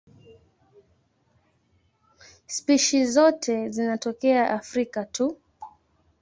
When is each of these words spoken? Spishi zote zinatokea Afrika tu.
Spishi 2.47 3.05
zote 3.05 3.69
zinatokea 3.69 4.49
Afrika 4.49 5.05
tu. 5.05 5.37